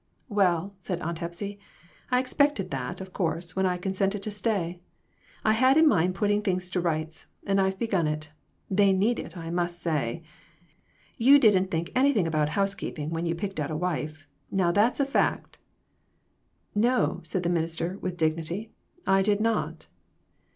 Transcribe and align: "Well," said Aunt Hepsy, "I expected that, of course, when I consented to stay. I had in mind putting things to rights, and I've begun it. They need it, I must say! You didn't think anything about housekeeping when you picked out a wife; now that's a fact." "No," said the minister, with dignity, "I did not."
"Well," 0.29 0.73
said 0.81 0.99
Aunt 1.01 1.19
Hepsy, 1.19 1.59
"I 2.09 2.19
expected 2.19 2.71
that, 2.71 3.01
of 3.01 3.13
course, 3.13 3.55
when 3.55 3.67
I 3.67 3.77
consented 3.77 4.23
to 4.23 4.31
stay. 4.31 4.79
I 5.45 5.53
had 5.53 5.77
in 5.77 5.87
mind 5.87 6.15
putting 6.15 6.41
things 6.41 6.71
to 6.71 6.81
rights, 6.81 7.27
and 7.45 7.61
I've 7.61 7.77
begun 7.77 8.07
it. 8.07 8.31
They 8.67 8.93
need 8.93 9.19
it, 9.19 9.37
I 9.37 9.51
must 9.51 9.77
say! 9.79 10.23
You 11.17 11.37
didn't 11.37 11.69
think 11.69 11.91
anything 11.93 12.25
about 12.25 12.49
housekeeping 12.49 13.11
when 13.11 13.27
you 13.27 13.35
picked 13.35 13.59
out 13.59 13.69
a 13.69 13.77
wife; 13.77 14.25
now 14.49 14.71
that's 14.71 14.99
a 14.99 15.05
fact." 15.05 15.59
"No," 16.73 17.19
said 17.23 17.43
the 17.43 17.49
minister, 17.49 17.99
with 18.01 18.17
dignity, 18.17 18.71
"I 19.05 19.21
did 19.21 19.39
not." 19.39 19.85